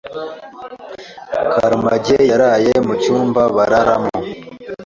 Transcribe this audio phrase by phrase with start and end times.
[1.57, 4.11] Karamage yaraye mu cyumba bararamo.